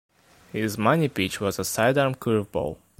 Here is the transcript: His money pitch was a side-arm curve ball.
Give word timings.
His 0.51 0.79
money 0.79 1.07
pitch 1.09 1.39
was 1.39 1.59
a 1.59 1.63
side-arm 1.63 2.15
curve 2.15 2.51
ball. 2.51 2.79